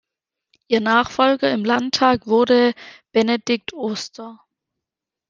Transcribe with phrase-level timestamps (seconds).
[0.67, 2.73] Ihr Nachfolger im Landtag wurde
[3.11, 4.39] Benedikt Oster.